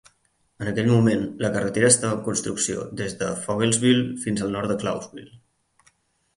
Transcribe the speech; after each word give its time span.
En 0.61 0.69
aquell 0.69 0.87
moment, 0.93 1.25
la 1.45 1.51
carretera 1.57 1.91
estava 1.95 2.17
en 2.17 2.25
construcció 2.29 2.87
des 3.03 3.15
de 3.21 3.29
Fogelsville 3.45 4.09
fins 4.27 4.45
al 4.47 4.59
nord 4.59 4.73
de 4.75 4.83
Claussville. 4.85 5.43